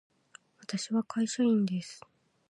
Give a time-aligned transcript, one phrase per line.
[0.57, 2.01] 私は会社員です。